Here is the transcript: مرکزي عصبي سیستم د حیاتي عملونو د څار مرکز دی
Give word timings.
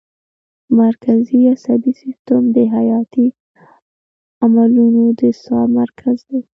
مرکزي 0.81 1.39
عصبي 1.53 1.91
سیستم 2.03 2.41
د 2.55 2.57
حیاتي 2.75 3.27
عملونو 4.45 5.03
د 5.19 5.21
څار 5.43 5.67
مرکز 5.79 6.17
دی 6.29 6.41